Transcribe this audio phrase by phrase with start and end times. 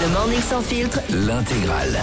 [0.00, 0.98] Le morning sans filtre.
[1.10, 2.00] L'intégrale.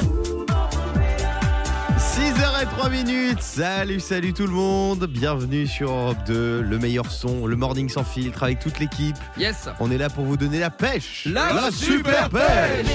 [1.97, 3.41] 6h03 minutes.
[3.41, 5.05] Salut, salut tout le monde.
[5.05, 9.17] Bienvenue sur Europe 2, le meilleur son, le morning sans filtre avec toute l'équipe.
[9.37, 11.27] Yes On est là pour vous donner la pêche.
[11.31, 12.85] La super super pêche.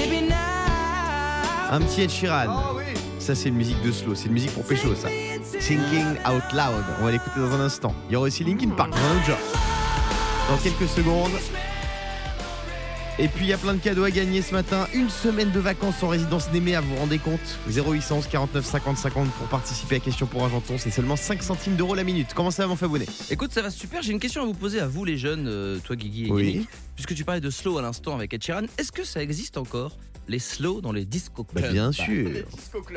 [1.70, 2.76] Un petit Ed Sheeran.
[3.18, 4.14] Ça, c'est une musique de slow.
[4.14, 5.08] C'est une musique pour pécho, ça.
[5.60, 6.84] Thinking Out Loud.
[7.00, 7.94] On va l'écouter dans un instant.
[8.08, 8.92] Il y aura aussi Linkin Park.
[10.48, 11.32] Dans quelques secondes.
[13.18, 14.88] Et puis il y a plein de cadeaux à gagner ce matin.
[14.94, 19.30] Une semaine de vacances en résidence Némé, à vous rendez compte 0811 49 50 50
[19.32, 20.76] pour participer à Question pour Argenton.
[20.78, 22.28] C'est seulement 5 centimes d'euros la minute.
[22.34, 24.02] Comment ça va, mon Fabonnet Écoute, ça va super.
[24.02, 26.46] J'ai une question à vous poser à vous, les jeunes, euh, toi, Guigui et Oui.
[26.52, 26.68] Yannick.
[26.96, 29.96] Puisque tu parlais de slow à l'instant avec Ed Sheeran, est-ce que ça existe encore
[30.26, 31.72] les slow dans les disco Bah, clubs?
[31.72, 32.30] bien sûr.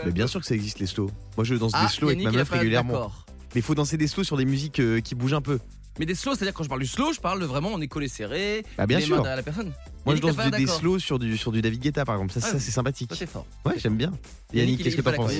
[0.06, 1.12] Mais bien sûr que ça existe les slows.
[1.38, 3.12] Moi je danse Ah, des slows avec Yannick, ma meuf régulièrement.
[3.54, 5.60] Mais il faut danser des slows sur des musiques euh, qui bougent un peu.
[6.00, 7.88] Mais des slow, c'est-à-dire quand je parle du slow, je parle de vraiment on est
[7.88, 9.16] collé serré, Bah bien les sûr.
[9.18, 9.72] mains derrière la personne.
[10.06, 12.34] Moi je danse des, slows sur du, sur du David Guetta par exemple.
[12.34, 13.12] Ça, Ah, ça c'est sympathique.
[13.18, 13.46] T'es fort.
[13.66, 14.14] Ouais, j'aime bien.
[14.54, 15.32] Yannick, qu'est-ce est que t'en penses?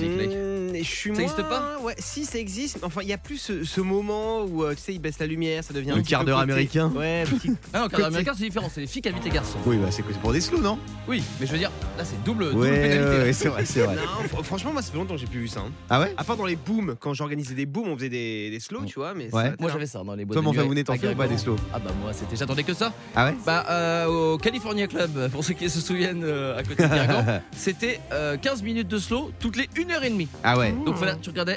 [0.74, 2.78] Je suis Ça existe moins- pas Ouais, si ça existe.
[2.82, 5.26] Enfin, il y a plus ce, ce moment où euh, tu sais, il baisse la
[5.26, 6.90] lumière, ça devient un Le petit quart peu d'heure américain.
[6.94, 8.70] Ouais, petit- Ah non, car américain, c'est différent.
[8.72, 9.58] C'est les filles qui habitent les garçons.
[9.66, 10.78] Oui, bah c'est pour des slows, non?
[11.08, 13.18] Oui, mais je veux dire, là, c'est double, double Ouais, pénalité.
[13.24, 13.96] ouais, c'est vrai, c'est vrai.
[13.96, 14.02] Non,
[14.40, 15.60] fr- franchement, moi, ça fait longtemps que j'ai plus vu ça.
[15.60, 15.70] hein.
[15.90, 16.14] Ah ouais?
[16.16, 18.94] À part dans les booms, quand j'organisais des booms, on faisait des, des slows, tu
[18.98, 19.14] vois.
[19.14, 19.44] Mais Ouais.
[19.50, 20.52] ça- Moi, j'avais ça dans les boîtes Toi, de t'en
[20.96, 22.92] fais ou pas des slows Ah bah moi, c'était, j'attendais que ça.
[23.14, 23.36] Ah ouais?
[23.44, 27.40] Bah, euh, au California Club, pour ceux qui se souviennent, euh, à côté de Guingamp,
[27.56, 30.26] c'était euh, 15 minutes de slow toutes les 1h30.
[30.42, 31.56] Ah ouais Donc voilà, tu regardais.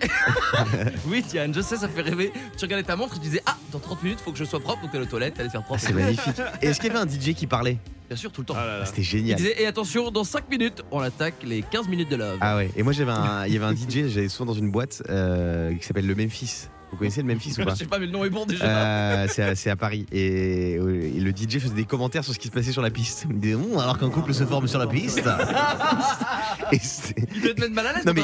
[1.08, 2.31] oui, Diane, je sais, ça fait rêver.
[2.58, 4.59] Tu regardais ta montre et tu disais Ah, dans 30 minutes, faut que je sois
[4.59, 4.81] propre.
[4.81, 5.80] Donc t'es aux toilettes, t'allais faire propre.
[5.83, 6.36] Ah, C'est magnifique.
[6.61, 8.56] Et est-ce qu'il y avait un DJ qui parlait Bien sûr, tout le temps.
[8.58, 9.38] Ah, C'était Il génial.
[9.38, 12.38] disait Et attention, dans 5 minutes, on attaque les 15 minutes de love.
[12.41, 12.72] Ah ouais.
[12.75, 15.73] Et moi j'avais un, il y avait un DJ, j'allais souvent dans une boîte euh,
[15.75, 16.67] qui s'appelle le Memphis.
[16.92, 18.66] Vous connaissez le Memphis ou pas je sais pas, mais le nom est bon déjà.
[18.66, 20.78] Euh, c'est à, c'est à Paris et, et
[21.20, 23.26] le DJ faisait des commentaires sur ce qui se passait sur la piste.
[23.30, 25.20] Il me disait Hum, alors qu'un couple se forme sur la piste.
[26.72, 28.23] et c'est- Il doit te mettre mal à l'aise non mais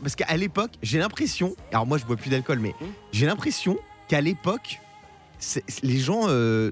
[0.00, 2.88] parce qu'à l'époque j'ai l'impression, alors moi je bois plus d'alcool mais Hum.
[3.12, 3.78] j'ai l'impression
[4.08, 4.80] qu'à l'époque
[5.38, 6.70] c'est- les gens euh,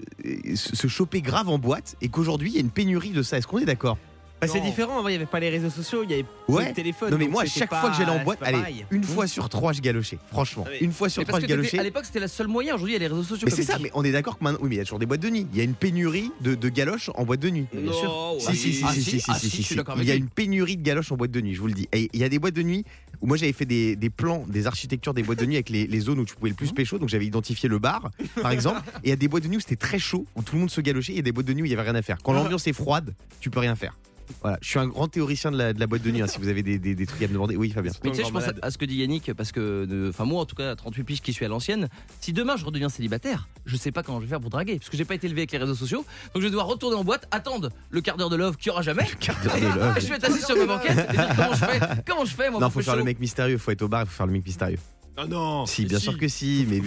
[0.55, 3.39] se se chopaient grave en boîte et qu'aujourd'hui il y a une pénurie de ça.
[3.39, 3.99] Est-ce qu'on est d'accord?
[4.47, 4.99] Bah, c'est différent.
[4.99, 6.63] Avant, il n'y avait pas les réseaux sociaux, il y avait Ouais.
[6.65, 7.11] pas le téléphone.
[7.11, 8.87] Non mais moi à chaque pas- fois que j'allais en boîte, allez, pareil.
[8.91, 10.19] une fois sur trois je galochais.
[10.31, 11.79] Franchement, Ah une fois sur trois je galochais.
[11.79, 12.75] à l'époque, c'était le seul moyen.
[12.75, 13.47] Aujourd'hui, il y a les réseaux sociaux.
[13.49, 14.61] Mais c'est ça, mais on est d'accord que maintenant.
[14.63, 15.47] Oui, mais il y a toujours des boîtes de nuit.
[15.53, 17.67] Il y a une pénurie de, de galoches en boîte de nuit.
[17.73, 18.05] Bien sûr.
[18.09, 18.55] Non, Si, ouais.
[18.55, 20.83] si, si, Ah, si, si, si, si, ah, si, Il y a une pénurie de
[20.83, 21.89] galoches en boîte de nuit, je vous le dis.
[21.93, 22.85] Et il y a des boîtes de nuit
[23.21, 25.87] où moi j'avais fait des, des plans, des architectures des boîtes de nuit avec les,
[25.87, 26.99] les zones où tu pouvais le plus pécho.
[26.99, 28.11] Donc j'avais identifié le bar,
[28.43, 28.81] par exemple.
[29.03, 30.61] Et il y a des boîtes de nuit où c'était très chaud, où tout le
[30.61, 31.13] monde se galochait.
[31.13, 32.19] Il y a des boîtes de nuit où il y avait rien à faire.
[32.23, 33.97] Quand l'ambiance est froide, tu peux rien faire.
[34.43, 36.23] Voilà, je suis un grand théoricien de la, de la boîte de nuit.
[36.23, 37.93] hein, si vous avez des, des- des trucs à me demander, oui, Fabien.
[38.05, 40.45] Mais tu sais, je pense à, ce que dit Yannick, parce que, enfin, moi, en
[40.47, 41.89] tout cas, à 38 piges qui suis à l'ancienne,
[42.21, 44.89] si demain je redeviens célibataire, je sais pas comment je vais faire pour draguer, parce
[44.91, 47.05] que j'ai pas été élevé avec les réseaux sociaux, donc je vais devoir retourner en
[47.05, 49.07] boîte, attendre le quart d'heure de love qu'il y aura jamais.
[49.21, 49.99] Quart d'heure de love.
[50.01, 52.51] je vais être assis sur ma banquette et dire comment je fais, comment je fais,
[52.51, 53.59] moi, Non, faut faire le mec mystérieux.
[53.59, 54.79] Faut être au bar, il faut faire le mec mystérieux.
[55.17, 55.65] Ah non.
[55.67, 56.05] Si, bien Si.
[56.05, 56.67] sûr que si.
[56.69, 56.79] Mais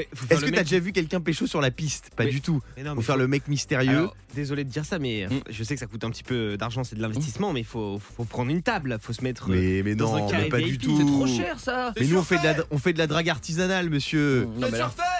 [0.00, 2.10] est-ce que t'as mec- déjà vu quelqu'un pécho sur la piste?
[2.16, 2.60] Pas Mais- du tout.
[2.76, 3.90] Mais non, Faut faire le mec mystérieux.
[3.98, 5.40] Alors, désolé de dire ça, mais euh, Mm.
[5.50, 8.00] je sais que ça coûte un petit peu d'argent, c'est de l'investissement, mais il faut,
[8.00, 9.50] faut prendre une table, faut se mettre.
[9.50, 10.96] euh, Mais, mais dans un non, carré mais pas du tout.
[10.98, 11.92] C'est trop cher ça.
[12.00, 14.46] Mais nous on fait, de la, on fait de la drague artisanale, monsieur.
[14.58, 14.78] Non, mais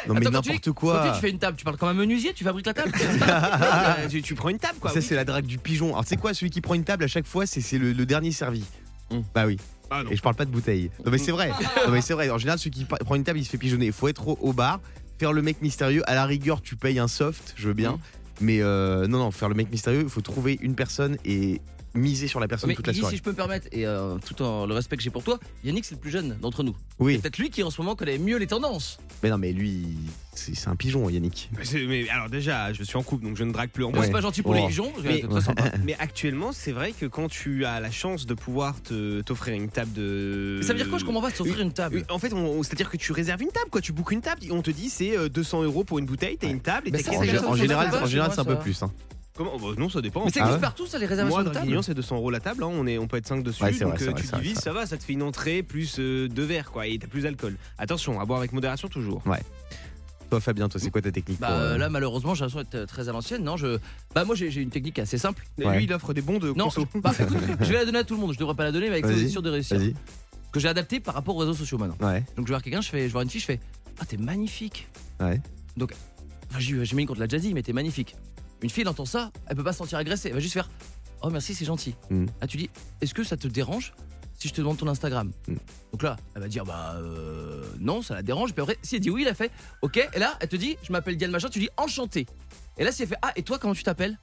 [0.09, 1.13] Non mais n'importe quand quoi.
[1.15, 2.93] tu fais une table, tu parles comme un menuisier, tu fabriques la table.
[3.29, 4.91] euh, tu, tu prends une table, quoi.
[4.91, 5.05] Ça oui.
[5.07, 5.91] c'est la drague du pigeon.
[5.91, 7.93] Alors tu sais quoi, celui qui prend une table à chaque fois, c'est c'est le,
[7.93, 8.65] le dernier servi.
[9.11, 9.19] Mm.
[9.35, 9.59] Bah oui.
[9.91, 10.11] Ah non.
[10.11, 10.91] Et je parle pas de bouteille.
[11.05, 11.51] Non mais c'est vrai.
[11.87, 12.31] Non mais c'est vrai.
[12.31, 13.87] En général, celui qui prend une table, il se fait pigeonner.
[13.87, 14.81] Il faut être au, au bar,
[15.19, 16.03] faire le mec mystérieux.
[16.09, 17.93] À la rigueur, tu payes un soft, je veux bien.
[17.93, 17.99] Mm.
[18.41, 21.61] Mais euh, non non, faire le mec mystérieux, il faut trouver une personne et
[21.95, 23.15] miser sur la personne Mais toute la Guy, soirée.
[23.15, 25.39] si je peux me permettre, et euh, tout en le respect que j'ai pour toi,
[25.65, 26.75] Yannick c'est le plus jeune d'entre nous.
[26.99, 27.15] Oui.
[27.15, 28.99] C'est peut-être lui qui en ce moment connaît mieux les tendances.
[29.23, 29.87] Mais non mais lui,
[30.35, 31.51] c'est c'est un pigeon, Yannick.
[31.57, 33.91] Mais, c'est- mais alors déjà, je suis en couple, donc je ne drague plus en
[33.91, 34.07] Moi Ouais.
[34.07, 34.55] c'est pas gentil pour Oh.
[34.55, 35.65] les pigeons, Mais- c'est très sympa.
[35.85, 39.69] Mais actuellement, c'est vrai que quand tu as la chance de pouvoir te- t'offrir une
[39.69, 40.57] table de.
[40.61, 42.05] Mais ça veut dire quoi Je comprends pas de s'offrir une table.
[42.11, 43.81] En fait, on- c'est-à-dire que tu réserves une table, quoi.
[43.81, 46.49] Tu bookes une table, on te dit c'est euh, 200 euros pour une bouteille, t'as
[46.49, 47.27] une table et Mais t'as ça, En, c'est
[47.61, 48.83] général, en c'est un peu plus.
[48.83, 48.91] hein.
[49.37, 50.25] Comment Bah, Non, ça dépend.
[50.25, 51.83] Mais ça Ah existe ouais partout ça les réservations Moi, de table.
[51.83, 52.63] c'est 200 euros la table.
[52.63, 52.69] hein.
[52.71, 53.63] On, est, on peut être 5 dessus.
[53.63, 54.97] Ouais, c'est donc vrai, c'est euh, vrai, tu c'est vrai, divises, c'est ça va, ça
[54.97, 56.87] te fait une entrée plus euh, deux verres, quoi.
[56.87, 57.57] Et t'as plus d'alcool.
[57.79, 59.23] Attention, à boire avec modération toujours.
[60.31, 62.67] Toi, Fabien, toi, c'est quoi ta technique Bah pour, euh, euh, là malheureusement j'ai l'impression
[62.69, 63.45] d'être très à l'ancienne.
[63.45, 63.79] Non, je
[64.15, 65.45] bah moi j'ai j'ai une technique assez simple.
[65.59, 65.77] Ouais.
[65.77, 66.87] Lui, il offre des bons de Non, conso.
[66.95, 68.33] bah, écoute, je vais la donner à tout le monde.
[68.33, 69.79] Je devrais pas la donner, mais avec ça, Vas-y, c'est sûr de réussir.
[69.79, 69.95] Vas-y.
[70.51, 71.97] Que j'ai adapté par rapport aux réseaux sociaux maintenant.
[72.05, 72.21] Ouais.
[72.37, 73.61] Donc je vais voir quelqu'un, je fais, je vais voir une fille, je fais,
[74.01, 74.89] ah t'es magnifique.
[75.21, 75.41] Ouais.
[75.77, 75.93] Donc,
[76.51, 78.17] enfin j'ai j'ai mis contre la jazzy, mais t'es magnifique.
[78.63, 80.71] Une fille elle entend ça, elle peut pas se sentir agressée, elle va juste faire,
[81.23, 81.95] oh merci c'est gentil.
[82.11, 82.27] Mm.
[82.41, 82.71] Là tu dis,
[83.01, 83.95] est-ce que ça te dérange
[84.39, 85.55] si je te demande ton Instagram Mm.
[85.93, 88.53] Donc là, elle va dire bah euh, non, ça la dérange.
[88.53, 89.53] Puis après, si elle dit oui, elle a fait
[89.83, 90.09] ok.
[90.13, 91.49] Et là, elle te dit, je m'appelle Diane machin.
[91.49, 92.27] Tu dis enchanté.
[92.79, 94.19] Et là, si elle fait ah et toi comment tu t'appelles?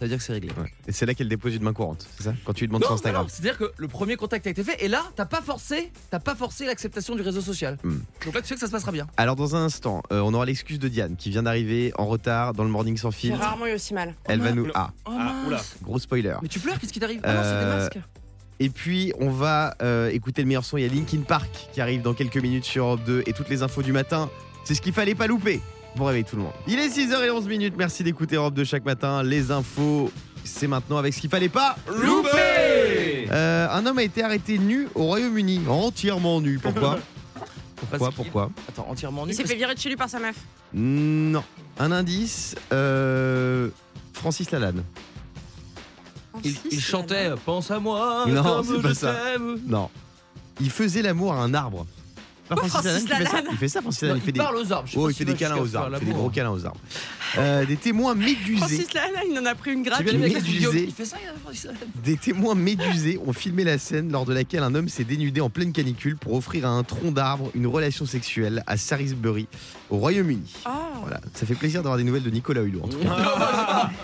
[0.00, 0.48] Ça veut dire que c'est réglé.
[0.58, 0.72] Ouais.
[0.88, 2.86] Et c'est là qu'elle dépose une main courante, c'est ça Quand tu lui demandes Non,
[2.86, 3.26] sur non, Instagram.
[3.28, 6.34] C'est-à-dire que le premier contact a été fait et là, t'as pas forcé, t'as pas
[6.34, 7.76] forcé l'acceptation du réseau social.
[7.84, 7.98] Hmm.
[8.24, 9.06] Donc là, tu sais que ça se passera bien.
[9.18, 12.54] Alors dans un instant, euh, on aura l'excuse de Diane qui vient d'arriver en retard
[12.54, 13.38] dans le morning sans filtre.
[13.38, 14.14] rarement eu aussi mal.
[14.24, 14.72] Elle va nous Oula.
[14.74, 15.60] ah Oh, Ah, oula.
[15.82, 16.34] gros spoiler.
[16.40, 17.98] Mais tu pleures, qu'est-ce qui t'arrive Ah non, c'est des Euh, masques.
[18.58, 20.76] Et puis on va euh, écouter le meilleur son.
[20.78, 23.48] Il y a Linkin Park qui arrive dans quelques minutes sur Europe 2 et toutes
[23.50, 24.30] les infos du matin.
[24.64, 25.60] C'est ce qu'il fallait pas louper.
[25.96, 26.52] Bon réveil tout le monde.
[26.66, 27.74] Il est 6h11 minutes.
[27.76, 29.22] Merci d'écouter Europe 2 chaque matin.
[29.22, 30.10] Les infos,
[30.44, 34.88] c'est maintenant avec ce qu'il fallait pas Loupé Euh, un homme a été arrêté nu
[34.94, 36.58] au Royaume-Uni, entièrement nu.
[36.58, 36.98] Pourquoi?
[37.76, 37.98] Pourquoi?
[37.98, 38.50] Parce qu'il- Pourquoi?
[38.68, 39.32] Attends, entièrement nu.
[39.32, 40.36] Il s'est fait virer de chez lui par sa meuf.
[40.74, 41.42] Non.
[41.78, 42.54] Un indice.
[42.72, 43.68] euh,
[44.12, 44.84] Francis Lalanne.
[46.44, 48.24] Il, il chantait Pense à moi.
[48.28, 49.14] Non, comme c'est pas je ça.
[49.14, 49.58] t'aime.
[49.66, 49.88] Non.
[50.60, 51.86] Il faisait l'amour à un arbre.
[52.50, 53.48] Pas Oh, Francis Lalanne qui fait ça Lalanne.
[53.52, 54.16] Il fait ça, Francis Lalanne.
[54.16, 54.86] il, Il fait des, parle aux arbres.
[54.88, 55.96] je sais oh, pas il fait des câlins aux faire arbres.
[55.96, 56.80] Il fait des gros câlins aux arbres.
[57.38, 58.56] Euh, des témoins médusés.
[58.58, 60.02] Francis Lalanne, il en a pris une J'ai gratte.
[60.02, 60.52] bien aimé la Médusé.
[60.52, 60.72] vidéo.
[60.74, 61.78] Il fait ça, il y a Francis Lalanne.
[62.04, 65.48] Des témoins médusés ont filmé la scène lors de laquelle un homme s'est dénudé en
[65.48, 69.46] pleine canicule pour offrir à un tronc d'arbre une relation sexuelle à Salisbury,
[69.88, 70.52] au Royaume-Uni.
[70.66, 70.70] Oh.
[71.02, 73.90] Voilà, ça fait plaisir d'avoir des nouvelles de Nicolas Hulot en tout cas.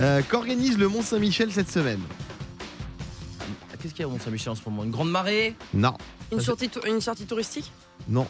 [0.00, 2.00] Euh, Qu'organise le Mont Saint-Michel cette semaine?
[3.80, 4.84] Qu'est-ce qu'il y a au Mont-Saint-Michel en ce moment?
[4.84, 5.54] Une grande marée?
[5.72, 5.94] Non,
[6.32, 7.70] Une sortie, tou- une sortie touristique?
[8.08, 8.26] Non,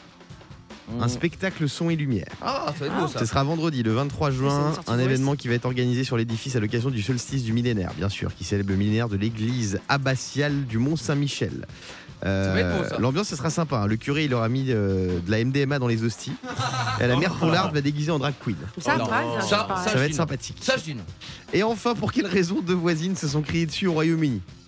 [0.89, 1.03] Mmh.
[1.03, 2.29] un spectacle son et lumière.
[2.41, 3.19] Ah, ça va être beau ça.
[3.19, 6.17] Ce sera vendredi, le 23 c'est une juin, un événement qui va être organisé sur
[6.17, 9.81] l'édifice à l'occasion du solstice du millénaire, bien sûr, qui célèbre le millénaire de l'église
[9.89, 11.67] abbatiale du Mont Saint-Michel.
[12.25, 12.99] Euh, Ça va être beau, ça.
[13.01, 13.79] L'ambiance, ce sera sympa.
[13.79, 13.87] hein.
[13.89, 16.35] Le curé, il aura mis euh, de la MDMA dans les hosties.
[17.01, 18.55] Et la mère Poularde va déguiser en drag queen.
[18.79, 19.07] Ça, Oh non.
[19.09, 20.59] pareil, Ça, va être sympathique.
[20.61, 21.03] Ça, je dis non.
[21.53, 24.41] Et enfin, pour quelle raison deux voisines se sont criées dessus au Royaume-Uni?
[24.47, 24.66] Ah,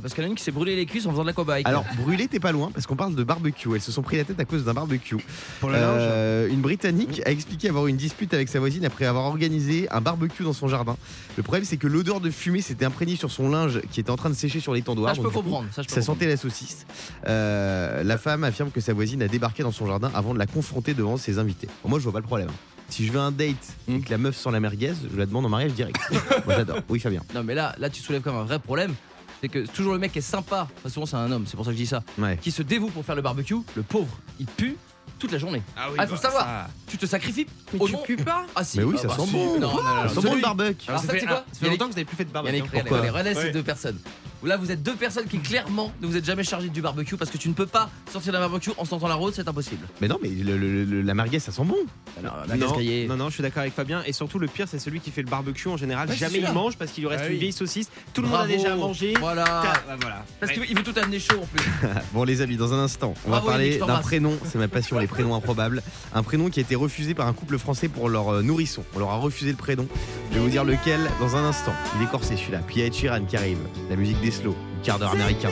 [0.00, 1.32] Parce qu'il y en a une qui s'est brûlé les cuisses en faisant de la
[1.32, 1.62] cobaye.
[1.66, 3.68] Alors, brûlé, t'es pas loin, parce qu'on parle de barbecue.
[3.74, 5.16] Elles se sont pris la tête à cause d'un barbecue.
[5.60, 9.04] Pour linge Euh, une Britannique a expliqué avoir eu une dispute avec sa voisine après
[9.06, 10.96] avoir organisé un barbecue dans son jardin.
[11.36, 14.16] Le problème, c'est que l'odeur de fumée s'était imprégnée sur son linge qui était en
[14.16, 15.10] train de sécher sur l'étendoir.
[15.14, 15.68] ça, je peux coup, comprendre.
[15.72, 16.18] Ça, je peux Ça comprendre.
[16.18, 16.86] sentait la saucisse.
[17.26, 20.46] Euh, la femme affirme que sa voisine a débarqué dans son jardin avant de la
[20.46, 21.68] confronter devant ses invités.
[21.82, 22.48] Bon, moi, je vois pas le problème.
[22.88, 23.56] Si je veux un date
[23.86, 23.96] Hmm.
[23.96, 25.98] et que la meuf sent la merguez, je la demande en mariage direct.
[26.46, 26.78] moi, j'adore.
[26.88, 27.22] Oui, Fabien.
[27.34, 28.94] Non, mais là, là, tu soulèves comme un vrai problème.
[29.40, 31.64] C'est que toujours le mec qui est sympa, enfin, souvent c'est un homme, c'est pour
[31.64, 32.36] ça que je dis ça, Ouais.
[32.40, 34.76] qui se dévoue pour faire le barbecue, le pauvre, il pue
[35.18, 35.62] toute la journée.
[35.76, 36.42] Ah oui, Ah, faut bah, savoir.
[36.44, 36.68] ça.
[36.88, 37.46] Tu te sacrifies
[37.78, 38.02] au tu nom.
[38.06, 38.78] pues pas Ah si.
[38.78, 39.32] Mais oui, ah, ça bah, sent si.
[39.32, 39.60] bon.
[39.60, 40.88] Non, non, non, non, Ça sent bon le barbecue.
[40.88, 41.94] Alors, ça ça, fait, c'est quoi ah, ça Il y fait a longtemps que vous
[41.96, 42.52] n'avez plus fait de Il y a barbecue.
[42.52, 43.50] les, il y a les- relais, c'est Ouais.
[43.52, 43.98] deux personnes.
[44.44, 47.30] Là, vous êtes deux personnes qui, clairement, ne vous êtes jamais chargées du barbecue parce
[47.30, 49.86] que tu ne peux pas sortir d'un barbecue en sentant la rôde, c'est impossible.
[50.00, 51.76] Mais non, mais le- le- le- la merguez, ça sent bon.
[52.20, 54.02] Alors, la gaz Non, non, non, je suis d'accord avec Fabien.
[54.06, 56.08] Et surtout, le pire, c'est celui qui fait le barbecue en général.
[56.08, 57.90] Ouais, Jamais il mange parce qu'il lui reste Ah une vieille saucisse.
[58.14, 59.14] Tout le monde a déjà mangé.
[59.18, 59.44] Voilà.
[59.44, 60.24] Bah, voilà.
[60.40, 60.66] Parce Ouais.
[60.66, 61.64] qu'il veut tout amener chaud en plus.
[62.12, 64.98] Bon les amis, dans un instant, on Bravo, va parler d'un prénom, c'est ma passion,
[64.98, 65.82] les prénoms improbables.
[66.14, 68.84] Un prénom qui a été refusé par un couple français pour leur euh, nourrisson.
[68.94, 69.86] On leur a refusé le prénom.
[70.30, 71.72] Je vais vous dire lequel dans un instant.
[71.96, 72.60] Il est corsé celui-là.
[72.66, 73.58] Puis il y a Ed Sheeran qui arrive,
[73.90, 75.50] la musique des slow, du quart d'heure américain.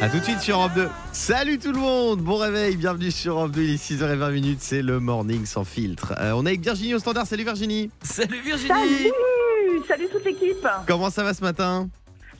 [0.00, 0.88] A tout de suite sur Europe 2.
[1.12, 4.82] Salut tout le monde, bon réveil, bienvenue sur Europe 2, il est 6h20 minutes, c'est
[4.82, 6.14] le morning sans filtre.
[6.18, 7.90] Euh, on est avec Virginie au standard, salut Virginie.
[8.02, 9.12] Salut Virginie Salut
[9.88, 11.88] Salut toute l'équipe Comment ça va ce matin?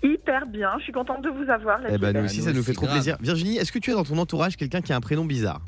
[0.02, 1.81] Hyper bien, je suis contente de vous avoir.
[1.81, 2.96] la Eh ben nous aussi nous ça nous aussi, fait trop grave.
[2.99, 3.17] plaisir.
[3.20, 5.61] Virginie, est-ce que tu as dans ton entourage quelqu'un qui a un prénom bizarre?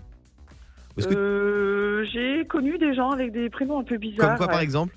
[0.98, 4.28] Que Euh, J'ai connu des gens avec des prénoms un peu bizarres.
[4.30, 4.94] Comme quoi par exemple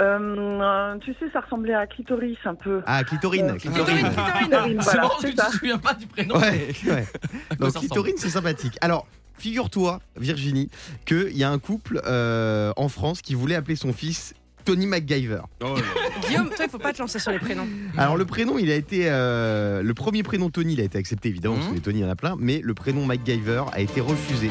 [0.00, 2.82] Euh, Tu sais, ça ressemblait à clitoris un peu.
[2.86, 3.84] Ah, clitorine, Euh, clitorine.
[3.84, 4.48] Clitorine, clitorine.
[4.48, 6.36] Clitorine, C'est voilà, marrant parce que c'est tu te souviens pas du prénom.
[6.36, 7.06] Ouais, ouais.
[7.58, 8.76] Donc clitorine, c'est sympathique.
[8.80, 9.06] Alors,
[9.38, 10.70] figure-toi, Virginie,
[11.06, 15.42] qu'il y a un couple euh, en France qui voulait appeler son fils Tony MacGyver.
[15.62, 15.74] Oh.
[16.26, 17.66] Guillaume, toi, il faut pas te lancer sur les prénoms.
[17.98, 21.28] Alors le prénom, il a été euh, le premier prénom Tony, il a été accepté
[21.28, 21.76] évidemment parce que Mhm.
[21.76, 24.50] les Tony il y en a plein, mais le prénom MacGyver a été refusé.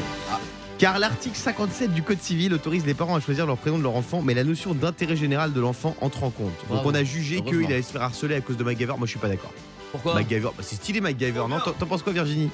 [0.84, 3.96] Car l'article 57 du Code civil autorise les parents à choisir leur prénom de leur
[3.96, 6.52] enfant, mais la notion d'intérêt général de l'enfant entre en compte.
[6.68, 8.92] Donc on a jugé qu'il allait se faire harceler à cause de MacGyver.
[8.98, 9.50] Moi je suis pas d'accord.
[9.92, 10.12] Pourquoi?
[10.12, 11.44] MacGyver, bah, c'est stylé MacGyver.
[11.48, 12.50] Non, t'en penses quoi Virginie?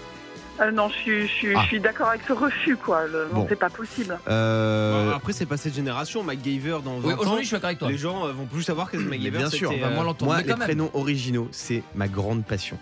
[0.61, 1.61] Euh, non, je suis, je suis, Ah.
[1.63, 3.07] je suis d'accord avec ce refus, quoi.
[3.07, 3.41] Le- Bon.
[3.41, 4.19] Non, c'est pas possible.
[4.29, 6.23] Euh, Après, c'est passé de génération.
[6.23, 7.91] MacGyver, dans 20 Oui, ans, Aujourd'hui, je suis d'accord avec toi.
[7.91, 9.39] les gens euh, vont plus savoir que Mais MacGyver.
[9.39, 10.33] bien sûr, on va euh, moins l'entendre.
[10.33, 10.59] Moi, mais les même.
[10.59, 12.79] prénoms originaux, c'est ma grande passion.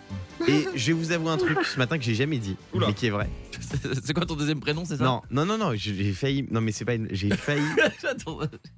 [0.49, 2.89] Et je vais vous avouer un truc ce matin que j'ai jamais dit, Oula.
[2.89, 3.29] mais qui est vrai.
[4.05, 6.47] C'est quoi ton deuxième prénom, c'est ça Non, non, non, non, j'ai failli.
[6.51, 7.09] Non, mais c'est pas une.
[7.11, 7.65] J'ai failli.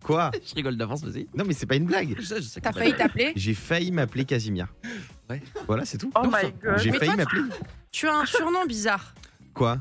[0.03, 0.31] Quoi?
[0.49, 1.27] Je rigole d'avance, vas-y.
[1.37, 2.17] Non, mais c'est pas une blague.
[2.19, 2.61] Je sais, je sais.
[2.61, 3.33] T'as failli t'appeler?
[3.37, 4.69] J'ai failli m'appeler Casimir.
[5.31, 5.41] Ouais.
[5.67, 6.11] Voilà, c'est tout.
[6.15, 6.79] Oh Donc, my god.
[6.79, 7.43] J'ai Mais failli toi, m'appeler.
[7.93, 9.15] Tu as un surnom bizarre.
[9.55, 9.79] Quoi?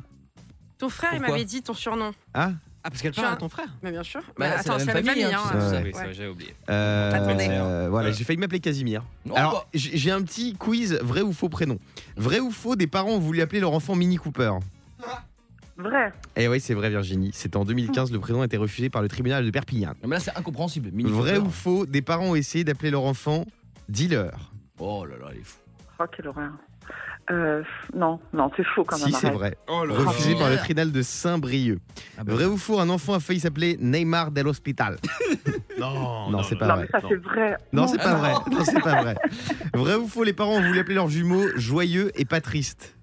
[0.77, 1.33] Ton frère, il Pourquoi?
[1.35, 2.11] m'avait dit ton surnom.
[2.33, 2.51] Ah
[2.83, 3.67] Ah, parce qu'elle parle à ton frère?
[3.83, 4.21] Mais bien sûr.
[4.21, 5.35] Bah, Mais c'est la attends, même c'est la même famille, famille.
[5.35, 5.71] hein, hein.
[5.71, 5.81] Ouais.
[5.83, 5.93] Oui, Ouais.
[6.05, 6.55] ça, j'avais oublié.
[6.69, 7.47] Euh, Attendez.
[7.49, 9.03] euh, Voilà, j'ai failli m'appeler Casimir.
[9.29, 11.77] Oh, Alors, bah, j'ai j'ai un petit quiz vrai ou faux prénom.
[12.15, 14.51] Vrai ou faux, des parents ont voulu appeler leur enfant Mini Cooper
[15.77, 16.11] Vrai.
[16.35, 17.31] Eh oui, c'est vrai, Virginie.
[17.33, 18.11] C'était en 2015.
[18.11, 19.93] Le prénom a été refusé par le tribunal de Perpignan.
[20.03, 20.89] Non, mais là, c'est incompréhensible.
[20.91, 21.47] Mini Vrai Cooper.
[21.47, 23.45] ou faux Des parents ont essayé d'appeler leur enfant
[23.87, 24.51] dealer.
[24.79, 25.57] Oh là là, il est fou.
[25.99, 26.51] Oh, quelle horreur.
[27.31, 27.61] Euh,
[27.93, 29.07] non, non, c'est faux quand même.
[29.07, 29.55] Si, c'est vrai.
[29.67, 30.39] Oh là Refusé là.
[30.39, 31.79] par le tribunal de Saint-Brieuc.
[32.17, 34.97] Ah bah, Vrai ou faux Un enfant a failli s'appeler Neymar del Hospital.
[35.79, 36.87] Non, Non, c'est pas Non, vrai.
[36.91, 37.55] mais ça, c'est vrai.
[37.71, 38.33] Non, c'est pas vrai.
[38.33, 38.57] non.
[38.57, 39.15] Non, c'est pas vrai.
[39.73, 42.95] Vrai ou faux Les parents ont voulu appeler leurs jumeaux joyeux et pas tristes.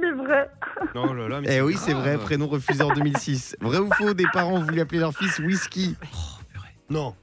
[0.00, 0.48] Mais vrai.
[0.94, 2.16] Oh là là, mais Eh oui, c'est vrai.
[2.16, 3.56] Prénom refusé en 2006.
[3.60, 5.96] Vrai ou faux Des parents ont voulu appeler leur fils Whisky.
[6.02, 6.68] Oh, purée.
[6.88, 7.14] Non.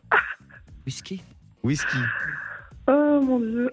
[0.86, 1.24] Whisky?
[1.63, 1.98] Whisky.
[2.88, 3.72] Oh mon dieu.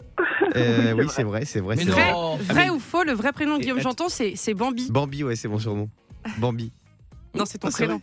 [0.56, 1.76] Euh, Oui, c'est vrai, c'est vrai.
[1.76, 1.94] Mais c'est non.
[2.36, 2.44] vrai.
[2.44, 3.80] Vrai, vrai ou faux, le vrai prénom de Guillaume.
[3.80, 4.90] Janton, c'est c'est Bambi.
[4.90, 5.88] Bambi, ouais, c'est mon surnom.
[6.38, 6.72] Bambi.
[7.34, 8.00] Non, c'est ton Ah, c'est prénom.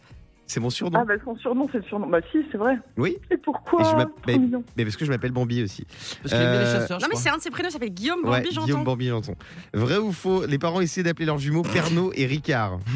[0.49, 0.97] C'est mon surnom.
[1.01, 2.07] Ah, bah son surnom, c'est le surnom.
[2.07, 2.77] Bah si, c'est vrai.
[2.95, 4.63] Oui, Et pourquoi Et je Trop m'appelle- mignon.
[4.77, 5.85] mais parce que je m'appelle Bambi aussi.
[6.23, 6.99] Parce qu'il aime bien les Euh, chasseurs.
[7.01, 7.21] Non, mais crois.
[7.21, 8.83] c'est un de ses prénoms, il s'appelle Guillaume Ouais, Bambi Guillaume Janton.
[8.83, 9.35] Bambi Janton.
[9.73, 12.79] Vrai ou faux Les parents essaient d'appeler leurs jumeaux Pernod et Ricard.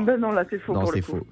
[0.06, 1.26] Ben non, là, c'est faux Non, c'est faux.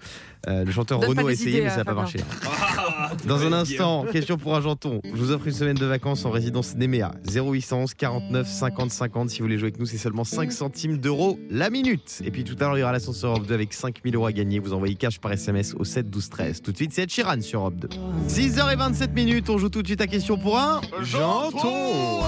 [0.49, 2.19] Euh, le chanteur Donne Renaud a essayé, idées, mais ça n'a pas marché.
[2.45, 5.01] Ah, Dans un instant, question pour un janton.
[5.05, 7.13] Je vous offre une semaine de vacances en résidence Néméa.
[7.29, 9.31] 0811 49 50 50.
[9.31, 12.23] Si vous voulez jouer avec nous, c'est seulement 5 centimes d'euros la minute.
[12.25, 14.33] Et puis tout à l'heure, il y aura l'ascenseur Europe 2 avec 5000 euros à
[14.33, 14.59] gagner.
[14.59, 16.63] Vous envoyez cash par SMS au 7 12 13.
[16.63, 17.89] Tout de suite, c'est Sheeran sur Europe 2.
[18.29, 19.51] 6h27 minutes.
[19.51, 22.23] On joue tout de suite à question pour un janton.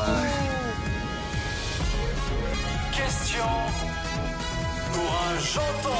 [5.35, 5.91] Pour janton.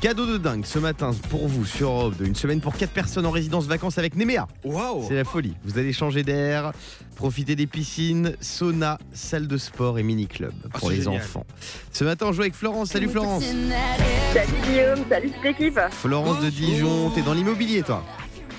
[0.00, 2.24] Cadeau de dingue ce matin pour vous sur Europe 2.
[2.26, 4.48] Une semaine pour 4 personnes en résidence vacances avec Néméa.
[4.64, 5.04] Waouh.
[5.06, 5.54] C'est la folie.
[5.64, 6.72] Vous allez changer d'air,
[7.14, 11.22] profiter des piscines, sauna, salle de sport et mini-club pour c'est les génial.
[11.22, 11.46] enfants.
[11.92, 12.90] Ce matin, on joue avec Florence.
[12.90, 13.44] Salut Florence.
[13.44, 15.78] Salut Guillaume, salut cette équipe.
[15.92, 18.04] Florence de Dijon, t'es dans l'immobilier toi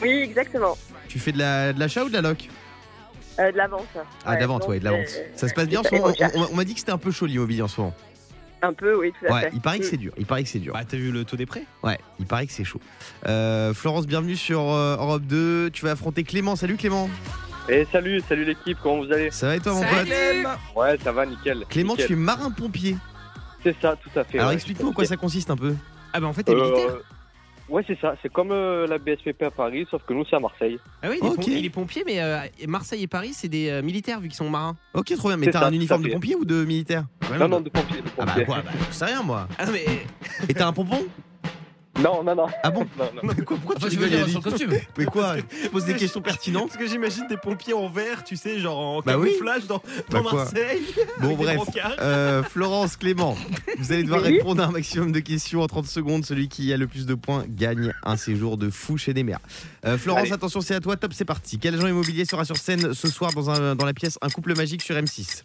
[0.02, 0.78] Oui, exactement.
[1.10, 2.48] Tu fais de la- de l'achat ou de la loc?
[3.40, 3.88] Euh, de la vente.
[4.26, 5.08] Ah, de la vente, ouais, de la vente.
[5.36, 6.98] Ça se passe bien en ce moment On, on- on m'a dit que c'était un
[6.98, 7.94] peu chaud l'immobilier en ce moment.
[8.62, 9.52] Un peu, oui, tout à Ouais, fait.
[9.54, 9.90] il paraît que Mm.
[9.90, 10.14] c'est dur.
[10.18, 10.74] Il paraît que c'est dur.
[10.74, 11.66] Bah, t'as vu le taux des prêts?
[11.84, 12.80] Ouais, il paraît que c'est chaud.
[13.28, 15.70] Euh, Florence, bienvenue sur euh, Europe 2.
[15.72, 16.56] Tu vas affronter Clément.
[16.56, 17.10] Salut Clément.
[17.70, 19.32] Et salut, salut l'équipe, comment vous allez?
[19.32, 20.12] Ça va et toi mon Salut.
[20.44, 20.78] pote?
[20.78, 21.66] Ouais, ça va, nickel.
[21.70, 22.08] Clément, nickel.
[22.08, 22.98] tu es marin-pompier.
[23.64, 24.38] C'est ça, tout à fait.
[24.38, 24.56] Alors ouais.
[24.56, 25.74] explique-nous en quoi ça consiste un peu.
[26.14, 26.98] Ah, bah en fait, t'es Euh, militaire.
[27.70, 30.40] Ouais, c'est ça, c'est comme euh, la BSPP à Paris, sauf que nous, c'est à
[30.40, 30.78] Marseille.
[31.02, 31.36] Ah oui, il est, ok.
[31.38, 34.36] pom- il est pompier, mais euh, Marseille et Paris, c'est des euh, militaires vu qu'ils
[34.36, 34.76] sont marins.
[34.94, 35.38] Ok, trop bien.
[35.38, 36.14] Mais C'est t'as ça, un tout uniforme de fait.
[36.14, 37.06] pompier ou de militaire?
[37.40, 38.02] Non, non, de pompier.
[38.02, 38.46] De Ah bah pompier.
[38.46, 39.48] quoi bah, Je sais rien moi.
[39.58, 39.86] Ah, mais.
[40.50, 41.04] Et t'as un pompon?
[42.00, 42.48] Non, non, non.
[42.64, 43.22] Ah bon non, non.
[43.38, 44.72] Mais quoi, Pourquoi Enfin, tu veux dire, sur le costume.
[44.98, 48.36] Mais quoi Tu poses des questions pertinentes Parce que j'imagine des pompiers en vert, tu
[48.36, 49.28] sais, genre en Bah oui.
[49.30, 50.82] camouflage dans, Bah Marseille.
[51.22, 51.60] Bon des bref,
[52.00, 53.38] euh, Florence, Clément,
[53.78, 54.38] vous allez devoir Oui.
[54.38, 56.26] répondre à un maximum de questions en 30 secondes.
[56.26, 59.36] Celui qui a le plus de points gagne un séjour de fou chez Nemer.
[59.86, 60.34] Euh, Florence, Allez.
[60.34, 60.98] attention, c'est à toi.
[60.98, 61.60] Top, c'est parti.
[61.60, 64.56] Quel agent immobilier sera sur scène ce soir dans, un, dans la pièce Un couple
[64.56, 65.44] magique sur M6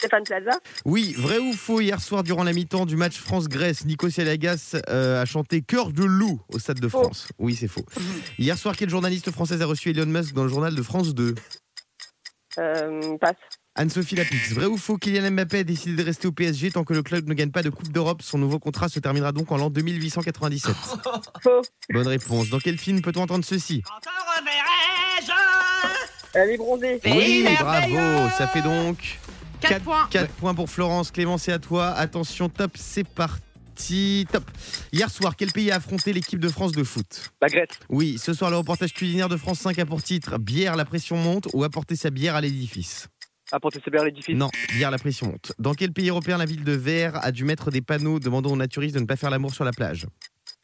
[0.00, 0.58] Stéphane Plaza.
[0.86, 5.20] Oui, vrai ou faux Hier soir, durant la mi-temps du match France-Grèce, Nico Sialagas euh,
[5.20, 7.02] a chanté Cœur de loup au Stade de Faux.
[7.02, 7.28] France.
[7.38, 7.84] Oui, c'est faux.
[8.38, 11.34] Hier soir, quelle journaliste française a reçu Elon Musk dans le journal de France 2
[12.58, 13.36] Euh, passe.
[13.76, 16.92] Anne-Sophie Lapix, vrai ou faux Kylian Mbappé a décidé de rester au PSG tant que
[16.92, 18.20] le club ne gagne pas de Coupe d'Europe?
[18.22, 20.74] Son nouveau contrat se terminera donc en l'an 2897.
[21.42, 21.62] Faux.
[21.92, 22.48] Bonne réponse.
[22.48, 23.82] Dans quel film peut-on entendre ceci?
[26.36, 27.00] Euh, les bronzés.
[27.06, 28.28] Oui, bravo.
[28.36, 29.18] Ça fait donc
[29.60, 30.08] 4 points.
[30.10, 31.10] 4 points pour Florence.
[31.10, 31.88] Clément, c'est à toi.
[31.88, 34.26] Attention, top, c'est parti.
[34.30, 34.44] Top.
[34.92, 37.30] Hier soir, quel pays a affronté l'équipe de France de foot?
[37.40, 37.68] La Grèce.
[37.88, 41.16] Oui, ce soir, le reportage culinaire de France 5 a pour titre Bière, la pression
[41.16, 43.08] monte ou apporter sa bière à l'édifice
[43.52, 44.36] Apporter ses l'édifice.
[44.36, 45.52] Non, bière, la pression monte.
[45.58, 48.56] Dans quel pays européen la ville de Vers a dû mettre des panneaux demandant aux
[48.56, 50.06] naturistes de ne pas faire l'amour sur la plage?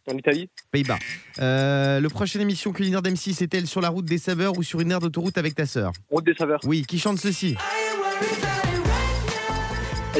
[0.08, 0.48] En Italie.
[0.70, 0.98] Pays-Bas.
[1.40, 4.92] Euh, le prochaine émission culinaire d'M6 est-elle sur la route des saveurs ou sur une
[4.92, 5.92] aire d'autoroute avec ta sœur?
[6.10, 6.60] Route des saveurs.
[6.64, 7.56] Oui, qui chante ceci?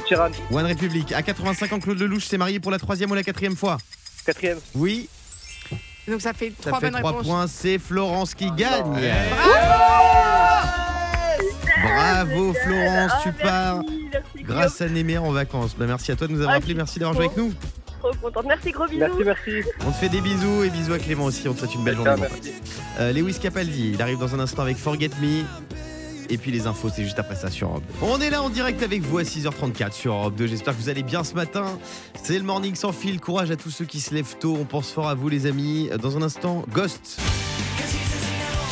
[0.09, 0.31] Sheeran.
[0.51, 1.13] One Republic.
[1.13, 3.79] À 85 ans, Claude Lelouch s'est marié pour la troisième ou la quatrième fois
[4.25, 4.59] Quatrième.
[4.75, 5.09] Oui,
[6.09, 7.27] Donc ça fait ça 3 fait bonnes 3 réponses.
[7.27, 7.47] points.
[7.49, 9.13] C'est Florence qui gagne.
[11.83, 13.81] Bravo Florence, tu pars
[14.43, 15.75] grâce à Némé en vacances.
[15.77, 17.53] Bah, merci à toi de nous avoir Ah, appelé, merci d'avoir joué avec nous.
[18.01, 18.45] Trop contente.
[18.47, 18.99] Merci, gros bisous.
[19.01, 19.69] Merci, merci.
[19.87, 21.49] On te fait des bisous et bisous à Clément aussi.
[21.49, 22.11] On te souhaite une belle journée.
[22.13, 22.31] Mon pote.
[22.33, 22.53] merci.
[23.01, 25.43] Euh, Lewis Capaldi, il arrive dans un instant avec Forget Me.
[26.31, 28.07] Et puis les infos, c'est juste après ça sur Europe 2.
[28.07, 30.47] On est là en direct avec vous à 6h34 sur Europe 2.
[30.47, 31.79] J'espère que vous allez bien ce matin.
[32.23, 33.21] C'est le morning sans fil.
[33.21, 34.57] Courage à tous ceux qui se lèvent tôt.
[34.61, 35.89] On pense fort à vous, les amis.
[36.01, 37.21] Dans un instant, Ghost.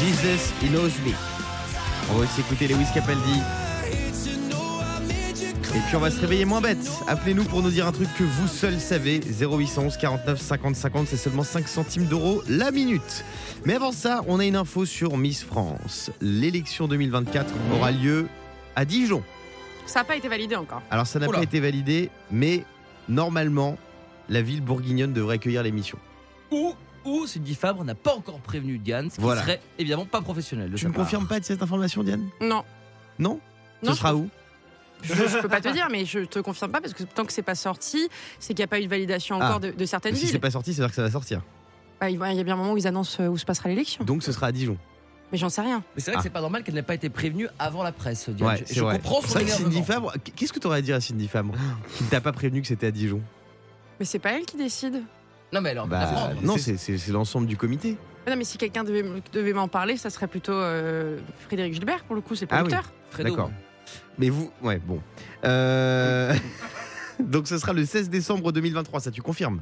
[0.01, 1.13] Jesus, he knows me.
[2.11, 3.41] On va aussi écouter Lewis Capaldi.
[5.76, 6.88] Et puis on va se réveiller moins bête.
[7.09, 9.21] Appelez-nous pour nous dire un truc que vous seul savez.
[9.21, 13.25] 0811 49 50 50, c'est seulement 5 centimes d'euros la minute.
[13.64, 16.11] Mais avant ça, on a une info sur Miss France.
[16.21, 18.28] L'élection 2024 aura lieu
[18.76, 19.23] à Dijon.
[19.87, 20.83] Ça n'a pas été validé encore.
[20.90, 22.64] Alors ça n'a pas été validé, mais
[23.09, 23.76] normalement,
[24.28, 25.99] la ville bourguignonne devrait accueillir l'émission.
[26.52, 26.73] Ou,
[27.04, 29.43] ou Cindy Fabre n'a pas encore prévenu Diane, ce qui Voilà.
[29.43, 30.71] serait évidemment pas professionnel.
[30.71, 30.95] de Tu part.
[30.95, 32.28] confirmes pas de cette information, Diane?
[32.40, 32.62] Non.
[33.19, 33.40] Non?
[33.83, 34.28] Ce Non, sera je- où?
[35.05, 37.33] Je, je peux pas te dire, mais je te confirme pas parce que tant que
[37.33, 38.09] c'est pas sorti,
[38.39, 39.47] c'est qu'il n'y a pas eu de validation Ah.
[39.47, 40.41] encore de, de certaines Si c'est villes.
[40.41, 41.43] pas sorti, c'est-à-dire que ça va sortir.
[42.01, 44.05] Bah, il y a bien un moment où ils annoncent euh, où se passera l'élection.
[44.05, 44.77] Donc ce sera à Dijon.
[45.33, 45.83] Mais j'en sais rien.
[45.97, 46.19] Mais c'est vrai Ah.
[46.19, 48.29] que c'est pas normal qu'elle n'ait pas été prévenue avant la presse.
[48.29, 48.97] Ouais, je c'est je vrai.
[48.97, 49.83] comprends C'est son Cindy.
[49.83, 51.55] Fabre, qu'est-ce que tu aurais à dire à Cindy Fabre
[51.97, 53.21] qui ne t'a pas prévenu que c'était à Dijon?
[53.99, 55.03] Mais c'est pas elle qui décide.
[55.53, 57.97] Non mais alors, Bah, non, c'est c'est- c'est l'ensemble du comité.
[58.29, 62.23] Non, mais si quelqu'un devait, m'en parler, ça serait plutôt euh, Frédéric Gilbert pour le
[62.23, 62.73] coup, c'est le Ah oui.
[63.23, 63.51] D'accord.
[64.19, 65.01] Mais vous, ouais, bon.
[65.45, 66.35] Euh,
[67.21, 69.61] Donc ce sera le 16 décembre 2023, ça tu confirmes?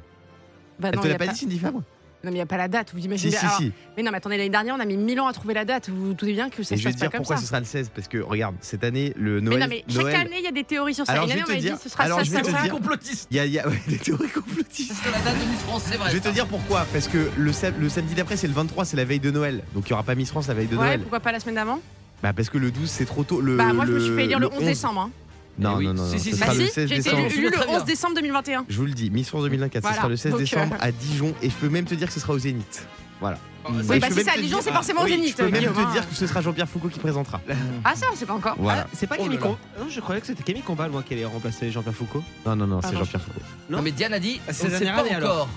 [0.81, 1.83] Bah Elle non, te l'a pas pas- dit Cindy Fabre?
[2.25, 2.93] Non, mais il n'y a pas la date.
[2.95, 3.73] Vous imaginez Si, si, Alors, si.
[3.97, 5.89] Mais non, mais attendez, l'année dernière, on a mis 1000 ans à trouver la date.
[5.91, 7.37] Vous vous doutez bien que ça Et se je vais passe te pas dire pourquoi
[7.37, 10.03] ce sera le 16 parce que regarde, cette année le Mais Noël non, mais chaque
[10.03, 11.12] Noël- année, il y a des théories sur ça.
[11.15, 12.51] Alors, Une année, vais on dire- dit ce sera alors, ça, je vais ça, te
[12.53, 12.62] ça.
[12.62, 14.95] dire- complotiste il y a, il y a- ouais, des théories complotistes.
[15.03, 16.11] sur la date de Miss France, c'est vrai.
[16.11, 18.85] Je vais te dire pourquoi parce que le, sa- le samedi d'après c'est le 23,
[18.85, 19.65] c'est la veille de Noël.
[19.75, 21.01] Donc il y aura pas Miss France la veille de Ouais, Noël.
[21.01, 21.81] pourquoi pas la semaine d'avant?
[22.23, 24.14] Bah parce que le 12 c'est trop tôt le Bah, moi, je me le- suis
[24.14, 25.00] fait élire le 11 décembre.
[25.02, 25.11] hein.
[25.59, 25.87] Non, Eh oui.
[25.87, 27.19] non, non, non, Si, si, ce sera Bah, le si, 16 j'ai été décembre.
[27.19, 28.64] Me le souviens 11 très décembre 2021.
[28.69, 29.95] Je vous le dis, Miss France 2024, Voilà.
[29.95, 32.07] ce sera le 16 Donc, décembre euh, à Dijon et je peux même te dire
[32.09, 32.87] que ce sera au Zénith.
[33.21, 33.38] Voilà.
[33.69, 35.55] Oui, Et bah si c'est à Dijon, c'est forcément au oui, Zénith, Je peux même
[35.61, 37.41] Guillaume, te dire que ce sera Jean-Pierre Foucault qui présentera.
[37.85, 38.57] Ah, ça, on sait pas encore.
[38.59, 38.87] Voilà.
[38.95, 39.38] C'est pas Oh Camille.
[39.38, 39.59] Combal.
[39.79, 42.25] Non, je croyais que c'était Camille Combal, moi, qui allait remplacer Jean-Pierre Foucault.
[42.47, 43.41] Non, non, non, Ah, c'est non, Jean-Pierre Foucault.
[43.71, 43.76] Non.
[43.79, 45.49] Non mais Diane a dit, Ah, c'est pas encore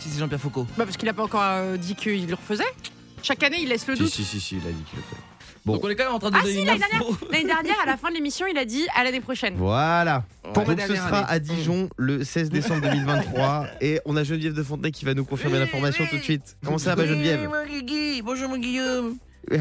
[0.00, 0.66] si c'est Jean-Pierre Foucault.
[0.76, 2.62] Bah, parce qu'il a pas encore euh, dit qu'il le refaisait.
[3.22, 4.08] Chaque année, il laisse le doute.
[4.10, 5.16] si, si, si, il a dit qu'il le fait.
[5.66, 5.74] Bon.
[5.74, 7.16] Donc on est quand même en train de Ah, donner si, une l'année info.
[7.30, 9.54] L'année dernière, à la fin de l'émission, il a dit à l'année prochaine.
[9.56, 10.24] Voilà.
[10.42, 11.26] Pour Donc ce dernière sera année.
[11.28, 15.24] à Dijon le 16 décembre 2023 et on a Geneviève de Fontenay qui va nous
[15.24, 16.10] confirmer Oui, l'information oui.
[16.10, 16.56] tout de suite.
[16.64, 19.16] Comment ça va Geneviève mon Guigui, bonjour mon Guillaume.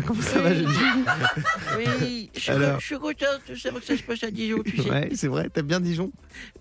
[0.06, 1.06] Comment ça va Geneviève
[1.78, 2.80] Oui, je suis, Alors.
[2.80, 4.90] je suis contente de savoir que ça se passe à Dijon, tu sais.
[4.90, 6.12] Ouais, c'est vrai, t'aimes bien Dijon?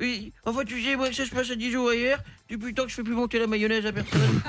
[0.01, 2.75] Oui, enfin tu sais, moi que ça se passe à Dijon ou ailleurs, depuis le
[2.75, 4.41] temps que je fais plus monter la mayonnaise à personne.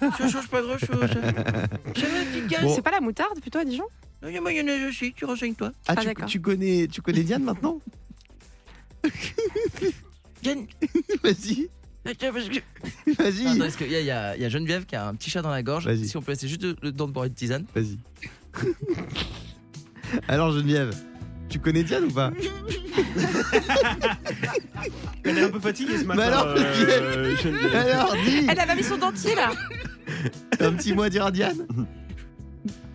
[0.18, 1.00] ça change pas grand chose.
[1.00, 2.74] Ça, ça va, petite gars Bon.
[2.74, 3.84] C'est pas la moutarde plutôt à Dijon?
[4.26, 5.70] Il y a mayonnaise aussi, tu renseignes-toi.
[5.86, 6.26] Ah, Ah, tu, d'accord.
[6.26, 7.80] tu connais, tu connais Diane maintenant
[10.42, 10.66] Diane,
[11.22, 11.68] Vas-y,
[12.06, 12.58] attends, parce que.
[13.22, 15.14] vas-y, Attends, qu'il y a, il y a- il y a Geneviève qui a un
[15.14, 15.86] petit chat dans la gorge.
[15.86, 16.08] Vas-y.
[16.08, 17.66] Si on peut laisser juste le temps de boire une tisane.
[17.74, 17.98] vas-y.
[20.28, 20.94] Alors Geneviève,
[21.48, 22.30] tu connais Diane ou pas
[25.24, 26.20] Elle est un peu fatiguée ce matin.
[26.20, 27.74] Mais alors, euh, Geneviève.
[27.74, 29.50] Alors dis Elle a pas mis son dentier là
[30.60, 31.66] Un petit mot à dire à Diane?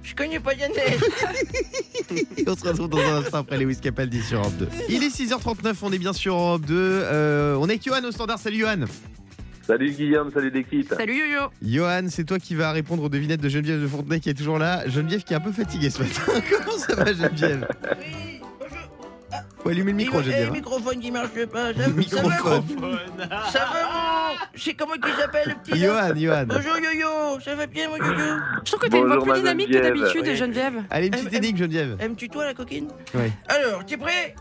[0.09, 0.53] Je connais pas.
[2.37, 4.67] Et on se retrouve dans un instant après Lewis Capaldi sur Europe 2.
[4.89, 6.75] Il est 6h39, on est bien sur Europe 2.
[6.75, 8.39] Euh, on est avec Johan au standard.
[8.39, 8.85] Salut Johan.
[9.61, 10.91] Salut Guillaume, salut l'équipe.
[10.97, 14.31] Salut Yo-Yo Johan, c'est toi qui vas répondre aux devinettes de Geneviève de Fontenay qui
[14.31, 14.87] est toujours là.
[14.89, 16.23] Geneviève qui est un peu fatiguée ce matin.
[16.49, 17.67] Comment ça va Geneviève?
[17.99, 18.38] Oui.
[19.61, 20.47] Faut allumer le micro Eh, Geneviève.
[20.49, 20.51] hein.
[20.53, 21.71] microphone qui marche pas.
[21.73, 22.63] Le Ça, microphone.
[23.51, 24.35] Ça va, mon.
[24.55, 26.45] C'est comment qu'il s'appelle le petit Johan, Johan.
[26.47, 29.69] Bonjour Yo-Yo, ça va bien mon Yo-Yo Je trouve que t'as une voix plus dynamique
[29.71, 30.35] que d'habitude, Geneviève.
[30.37, 30.83] Geneviève.
[30.89, 31.97] Allez, une petite énigme Geneviève.
[31.99, 33.31] Aimes-tu toi la coquine Oui.
[33.47, 34.35] Alors, t'es prêt?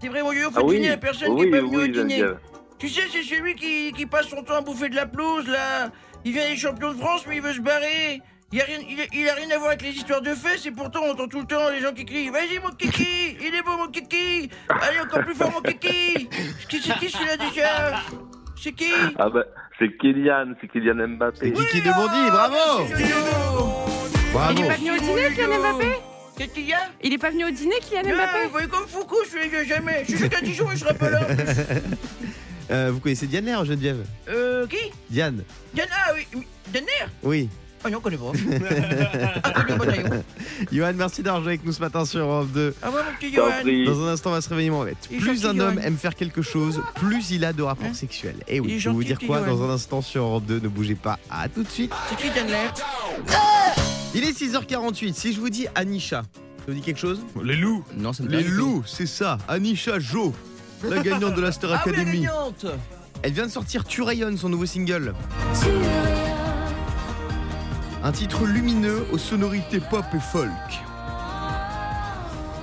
[0.00, 0.50] T'es prêt mon Yo-Yo?
[0.50, 2.24] Faut Ah dîner la personne qui est pas venue au dîner.
[2.78, 5.90] Tu sais, c'est celui qui, qui passe son temps à bouffer de la pelouse là.
[6.24, 8.20] Il vient des champions de France mais il veut se barrer.
[8.50, 10.64] Il a, rien, il, a, il a rien à voir avec les histoires de fesses
[10.64, 13.54] et pourtant on entend tout le temps les gens qui crient Vas-y mon kiki Il
[13.54, 16.28] est beau mon kiki Allez encore plus fort mon kiki.
[16.70, 18.00] Qui c'est qui celui-là déjà?
[18.60, 18.90] C'est qui?
[19.18, 19.44] Ah bah,
[19.78, 21.52] c'est Kylian, c'est Kylian C'est Mbappé.
[21.52, 22.86] Kiki de Bondy, bravo!
[22.88, 24.54] C'est Bravo!
[24.56, 25.92] Il est pas venu au dîner, Kylian Mbappé?
[26.38, 26.80] Qu'est-ce qu'il y a?
[27.02, 28.44] Il est pas venu au dîner, Kylian Ah, Mbappé?
[28.46, 30.00] vous voyez comme Foucault, je suis jamais.
[30.04, 31.20] Je suis juste à Dijon, il sera pas là.
[32.70, 34.04] Euh, Vous connaissez Diane Lair Geneviève?
[34.28, 34.76] Euh, qui?
[35.08, 35.42] Diane.
[35.72, 36.26] Diane, ah oui,
[36.66, 36.84] Diane
[37.22, 37.48] Oui.
[37.84, 38.32] Ah non, on connaît pas.
[39.44, 40.22] ah, connais pas Diane.
[40.72, 42.74] Johan, merci d'avoir joué avec nous ce matin sur Europe 2.
[42.82, 43.50] Ah ouais, mon petit Johan.
[43.86, 45.82] Dans un instant, on va se réveiller en est Plus un homme Johan.
[45.86, 48.36] aime faire quelque chose, plus il a de rapports Hein sexuels.
[48.48, 49.56] Et oui, Il est je vais vous dire quoi Johan.
[49.56, 50.60] dans un instant sur Europe 2.
[50.60, 51.18] Ne bougez pas.
[51.30, 51.92] À tout de suite.
[52.10, 52.30] C'est qui
[54.14, 55.12] Il est 6h48.
[55.14, 57.20] Si je vous dis Anisha, ça vous dit quelque chose?
[57.42, 57.84] Les loups.
[57.96, 59.38] Non, ça me Les loups, c'est ça.
[59.46, 60.34] Anisha Jo,
[60.82, 62.20] la gagnante de la Star Ah oui, la Academy.
[62.22, 62.66] gagnante
[63.22, 65.14] Elle vient de sortir Tu rayonnes, son nouveau single.
[68.02, 70.48] Un titre lumineux aux sonorités pop et folk.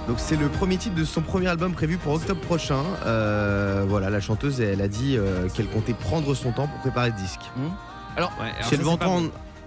[0.07, 2.83] Donc c'est le premier titre de son premier album prévu pour octobre prochain.
[3.05, 7.09] Euh, voilà, la chanteuse, elle a dit euh, qu'elle comptait prendre son temps pour préparer
[7.09, 7.41] le disque.
[7.57, 7.69] Ouais,
[8.15, 9.19] alors si elle veut pas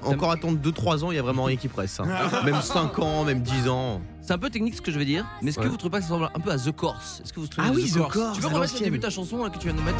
[0.05, 1.99] encore attendre 2-3 ans, il y a vraiment rien qui presse.
[2.01, 2.07] hein.
[2.45, 4.01] même 5 ans, même 10 ans.
[4.23, 5.99] C'est un peu technique ce que je vais dire, mais est-ce que vous trouvez pas
[6.01, 7.21] que ça ressemble un peu à The Corse?
[7.25, 8.81] Est-ce que vous trouvez Ah que oui, The The Corse Corse, Tu peux remettre le
[8.81, 9.99] début de ta chanson là, que tu viens de mettre?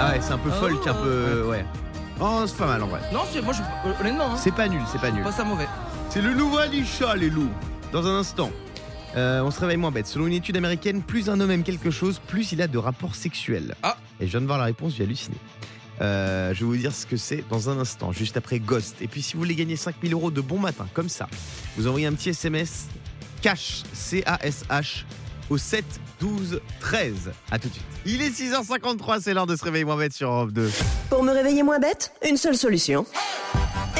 [0.00, 0.96] Ah ouais, c'est un peu folk, un ouais.
[1.02, 1.46] peu.
[1.50, 1.64] Ouais.
[2.24, 3.00] Oh, c'est pas mal en vrai.
[3.12, 3.62] Non, c'est moi, je,
[4.00, 5.24] honnêtement, hein, C'est pas nul, c'est pas nul.
[5.24, 5.66] pas ça mauvais.
[6.08, 7.50] C'est le nouveau Anisha, les loups.
[7.90, 8.52] Dans un instant.
[9.16, 10.06] Euh, on se réveille moins bête.
[10.06, 13.16] Selon une étude américaine, plus un homme aime quelque chose, plus il a de rapports
[13.16, 13.74] sexuels.
[13.82, 13.96] Ah.
[14.20, 15.36] Et je viens de voir la réponse, j'ai halluciné.
[16.00, 19.02] Euh, je vais vous dire ce que c'est dans un instant, juste après Ghost.
[19.02, 21.28] Et puis si vous voulez gagner 5000 euros de bon matin, comme ça,
[21.76, 22.86] vous envoyez un petit SMS
[23.40, 25.04] cash, C-A-S-H,
[25.52, 25.84] au 7
[26.18, 27.30] 12 13.
[27.50, 27.84] À tout de suite.
[28.06, 30.70] Il est 6h53, c'est l'heure de se réveiller moins bête sur Europe 2.
[31.10, 33.04] Pour me réveiller moins bête, une seule solution.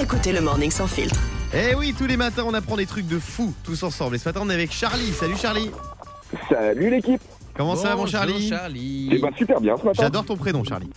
[0.00, 1.20] Écoutez le Morning Sans Filtre.
[1.54, 4.16] Eh oui, tous les matins, on apprend des trucs de fou, tous ensemble.
[4.16, 5.12] Et ce matin, on est avec Charlie.
[5.12, 5.70] Salut Charlie.
[6.48, 7.20] Salut l'équipe
[7.54, 9.10] Comment ça va, mon Bonjour, Charlie Charlie.
[9.12, 10.02] Eh ben super bien ce matin.
[10.04, 10.88] J'adore ton prénom, Charlie.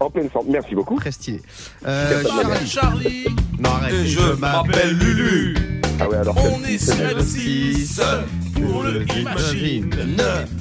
[0.00, 0.96] En pleine forme, merci beaucoup.
[0.96, 1.42] Très stylé.
[1.86, 2.66] Euh, Charlie.
[2.66, 3.24] Charlie.
[3.58, 3.92] Non, arrête.
[3.92, 5.82] Et je m'appelle Lulu.
[6.00, 8.00] Ah ouais alors On est sur le 6
[8.66, 9.90] pour le Imagine.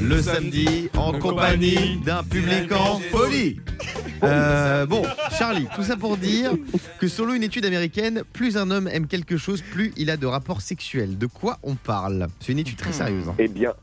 [0.01, 3.59] Le samedi, en compagnie d'un public en folie.
[4.23, 5.03] Euh, bon,
[5.37, 6.51] Charlie, tout ça pour dire
[6.99, 10.25] que selon une étude américaine, plus un homme aime quelque chose, plus il a de
[10.25, 11.17] rapports sexuels.
[11.17, 12.27] De quoi on parle?
[12.39, 13.27] C'est une étude très sérieuse.
[13.29, 13.35] hein.
[13.39, 13.73] Eh bien,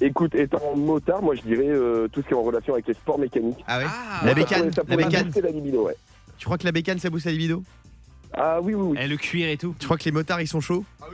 [0.00, 2.94] écoute, étant motard, moi je dirais euh, tout ce qui est en relation avec les
[2.94, 3.62] sports mécaniques.
[3.66, 5.30] Ah ouais Ah, La bécane, ça la bécane.
[5.42, 5.96] la libido, ouais.
[6.38, 7.62] Tu crois que la bécane, ça booste la libido?
[8.34, 8.98] Ah oui, oui, oui.
[9.00, 9.74] Eh, le cuir et tout.
[9.78, 10.84] Tu crois que les motards, ils sont chauds?
[11.02, 11.04] Ah,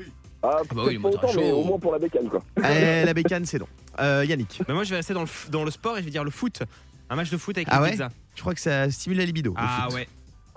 [0.43, 1.57] bah oui, le moteur autant, mais chaud.
[1.61, 2.43] au moins pour la bécane, quoi.
[2.65, 3.67] Eh, La bécane, c'est non.
[4.01, 6.05] Euh, Yannick, Bah, moi, je vais rester dans le, f- dans le sport et je
[6.05, 6.63] vais dire le foot.
[7.11, 8.09] Un match de foot avec Ah une ouais pizza.
[8.35, 10.09] tu crois que ça stimule la libido le Ah foot ouais.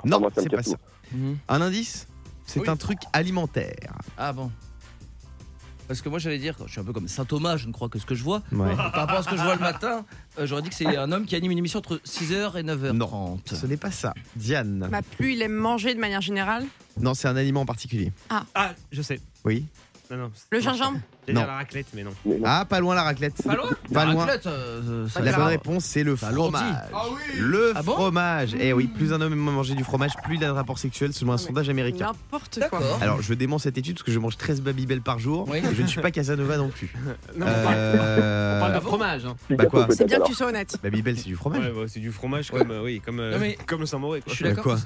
[0.05, 0.75] Non, Ah, moi, ça me c'est pas ça.
[1.13, 1.37] Mhm.
[1.49, 2.07] Un indice
[2.45, 2.69] C'est Oui.
[2.69, 3.93] un truc alimentaire.
[4.17, 4.51] Ah bon.
[5.91, 7.89] Parce que moi j'allais dire, je suis un peu comme Saint Thomas, je ne crois
[7.89, 8.41] que ce que je vois.
[8.53, 8.73] Ouais.
[8.77, 10.05] Par rapport à ce que je vois le matin,
[10.39, 12.91] euh, j'aurais dit que c'est un homme qui anime une émission entre 6h et 9h30.
[12.93, 13.41] Non.
[13.45, 14.13] Ce n'est pas ça.
[14.37, 14.87] Diane.
[14.89, 16.65] Bah, plus il aime manger de manière générale?
[16.97, 18.13] Non, c'est un aliment en particulier.
[18.29, 19.19] Ah, je sais.
[19.43, 19.65] Oui.
[20.11, 20.31] Non, non.
[20.51, 21.47] Le gingembre J'allais dire Non.
[21.47, 22.11] la raclette, mais non.
[22.43, 23.41] Ah, pas loin la raclette.
[23.43, 24.25] Pas loin Pas La loin.
[24.25, 26.63] raclette, euh, ça- La bonne réponse, c'est le fromage.
[27.39, 28.55] Le Ah bon fromage.
[28.59, 31.13] Eh oui, plus un homme aime manger du fromage, plus il a de rapport sexuel
[31.13, 32.07] selon un mais sondage américain.
[32.07, 32.79] N'importe quoi.
[32.79, 32.99] D'accord.
[33.01, 35.47] Alors, je dément cette étude parce que je mange 13 Babybel par jour.
[35.49, 35.59] Oui.
[35.59, 36.91] Et je ne suis pas Casanova non plus.
[37.37, 39.25] Non, on parle- Euh, on parle de Ah fromage.
[39.25, 39.35] Hein.
[39.51, 40.75] Bah quoi C'est bien que tu sois honnête.
[40.83, 41.59] Babybel, c'est du fromage.
[41.65, 42.59] Ouais, bah, c'est du fromage Ouais.
[42.59, 44.21] comme, euh, oui, comme, euh, Non, mais- comme le Saint-Mauré.
[44.27, 44.63] Je suis Bah, d'accord.
[44.63, 44.77] quoi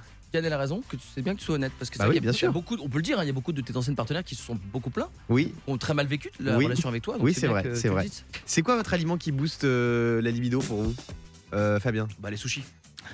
[0.43, 1.71] Yann a raison, que c'est bien que tu sois honnête.
[1.79, 2.53] Parce que c'est Bah oui, qu'il y a- bien il y a sûr.
[2.53, 4.35] beaucoup, on peut le dire, hein, il y a beaucoup de tes anciennes partenaires qui
[4.35, 5.53] se sont beaucoup plaints, Oui.
[5.67, 6.65] ont très mal vécu la Oui.
[6.65, 7.15] relation avec toi.
[7.15, 8.07] donc Oui, c'est vrai, c'est vrai.
[8.45, 10.95] C'est quoi votre aliment qui booste euh, la libido pour vous
[11.53, 12.07] Euh, Fabien?
[12.19, 12.63] Bah les sushis.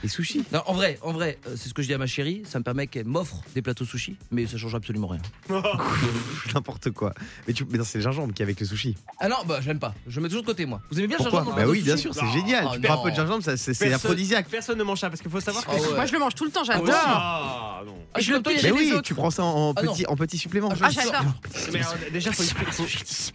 [0.03, 2.07] Les sushis Non, en vrai, en vrai, euh, c'est ce que je dis à ma
[2.07, 2.43] chérie.
[2.45, 5.21] Ça me permet qu'elle m'offre des plateaux sushis, mais ça change absolument rien.
[6.53, 7.13] N'importe quoi.
[7.47, 7.65] Mais, tu...
[7.69, 8.95] mais non, c'est le gingembre qui est avec le sushi.
[9.19, 9.93] Ah non, bah j'aime pas.
[10.07, 10.81] Je mets toujours de côté moi.
[10.91, 12.31] Vous aimez bien le Pourquoi gingembre dans Bah le oui, bien sushi sûr, c'est Non.
[12.33, 12.65] génial.
[12.67, 13.03] Ah, tu prends un non.
[13.03, 14.47] peu de gingembre, ça, c'est c'est Personne- aphrodisiaque.
[14.49, 15.71] Personne ne mange ça parce qu'il faut savoir que.
[15.71, 15.95] Ah ouais.
[15.95, 16.89] Moi, je le mange tout le temps, Ah j'adore.
[16.93, 17.95] Ah, non.
[18.13, 19.03] Ah, je le a Mais oui, autres.
[19.03, 19.93] tu prends ça en, Ah non.
[19.93, 20.69] petit, en petit supplément.
[20.71, 21.33] Ah, je Ah, le j'adore.
[21.71, 22.83] Mais alors, déjà, faut, expli- faut-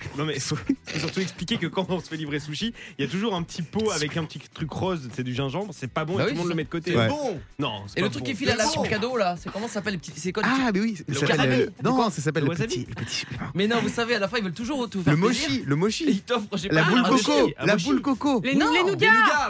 [0.19, 3.09] non, mais faut, faut surtout expliquer que quand on se fait livrer sushi, il y
[3.09, 6.05] a toujours un petit pot avec un petit truc rose, c'est du gingembre, c'est pas
[6.05, 6.97] bon Bah et oui, tout le monde le met de côté.
[6.97, 7.09] Ouais.
[7.09, 7.39] bon.
[7.59, 8.31] Non, c'est Et le truc bon.
[8.31, 10.49] qui file à la cadeau là, c'est comment ça s'appelle les petits C'est quoi les
[10.49, 11.73] petits- Ah, mais oui, ça Le s'appelle.
[11.83, 13.45] Non, ça s'appelle Le petit, le petit supplément.
[13.55, 15.77] Mais non, vous savez, à la fin ils veulent toujours tout faire Le mochi, le
[15.77, 16.05] mochi.
[16.09, 18.41] ils t'offrent, La boule coco, la boule coco.
[18.45, 18.71] Les, nougats,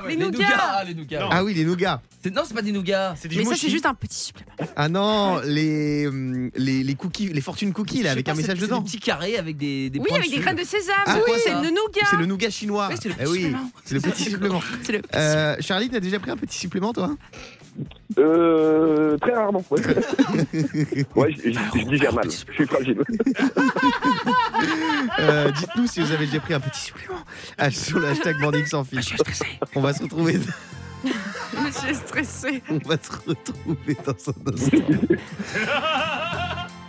[0.09, 0.85] les nougats.
[0.87, 1.29] les nougats.
[1.31, 2.01] Ah oui, les nougats.
[2.35, 3.15] Non, c'est pas des nougats.
[3.31, 4.51] Mais ça, c'est juste un petit supplément.
[4.75, 8.57] Ah non, les, hum, les, les cookies, les fortune cookies là, avec pas, un message
[8.59, 8.81] c'est dedans.
[8.81, 10.97] Des petits carrés avec des, des Oui, avec des graines de sésame.
[11.07, 12.07] Ah, oui, c'est le nougat.
[12.11, 12.89] C'est le nougat chinois.
[12.91, 13.71] Oui, c'est le Eh petit oui, supplément.
[13.85, 14.61] c'est le petit supplément.
[14.83, 17.17] C'est le petit Euh, Charlie, t'as déjà pris un petit supplément toi
[18.19, 19.63] Euh, très rarement.
[19.71, 19.81] Ouais,
[21.17, 22.25] ouais je, je- je digère mal.
[22.31, 23.03] Je suis fragile.
[25.21, 27.21] Euh, Dites-nous si vous avez déjà pris un petit supplément
[27.59, 29.01] Ah, sur le hashtag Morning sans fil.
[29.75, 30.39] On va se retrouver.
[31.63, 32.63] Monsieur est stressé.
[32.71, 34.77] On va se retrouver dans un instant.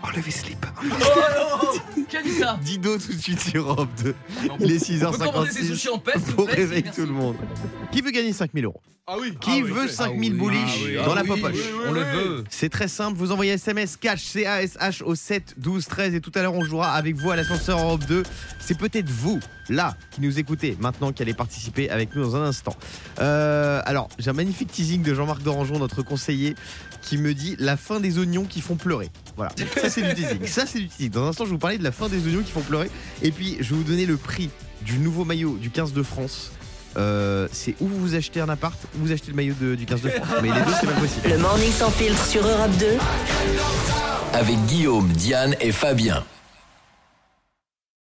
[0.08, 0.66] Enlevez slip.
[0.84, 1.78] Oh,
[2.10, 4.16] Qui a dit ça Dido tout de suite sur Europe 2.
[4.48, 4.58] Non.
[4.60, 6.84] Il est On peut commander des 6h56 sushis en peste, s'il vous pour plaît, réveiller
[6.84, 7.02] merci.
[7.02, 7.36] tout le monde.
[7.92, 9.34] Qui veut gagner 5000 euros Ah oui.
[9.42, 11.56] Qui veut 5000 bullish dans la popoche
[11.88, 12.44] On le veut.
[12.50, 16.42] C'est très simple, vous envoyez SMS cash C-A-S-H au 7 12 13 et tout à
[16.42, 18.24] l'heure on jouera avec vous à l'ascenseur Europe 2.
[18.60, 22.44] C'est peut-être vous, là, qui nous écoutez maintenant qui allez participer avec nous dans un
[22.46, 22.76] instant.
[23.20, 26.56] Euh, alors, j'ai un magnifique teasing de Jean-Marc Dorangeon, notre conseiller,
[27.02, 29.10] qui me dit la fin des oignons qui font pleurer.
[29.36, 29.52] Voilà,
[29.82, 30.46] ça c'est du teasing.
[30.48, 31.10] Ça c'est du teasing.
[31.12, 32.90] Dans un instant, je vais vous parler de la fin des oignons qui font pleurer.
[33.22, 34.50] Et puis, je vais vous donner le prix
[34.82, 36.52] du nouveau maillot du 15 de France.
[36.98, 40.02] Euh, c'est où vous achetez un appart ou vous achetez le maillot de- du 15
[40.02, 40.28] de France.
[40.42, 41.30] Mais les deux, c'est pas possible.
[41.30, 42.88] Le Morning Sans Filtre sur Europe 2.
[44.34, 46.24] Avec Guillaume, Diane et Fabien.